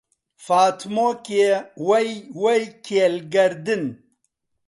فاتمۆکێ 0.45 1.49
وەی 1.87 2.09
وەی 2.41 2.63
کێل 2.87 3.15
گەردن 3.33 3.83